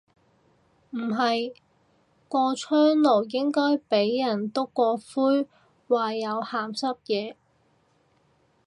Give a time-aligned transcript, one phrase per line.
[0.89, 1.53] 唔係，
[2.27, 5.47] 個窗爐應該俾人篤過灰
[5.87, 7.37] 話有鹹濕野。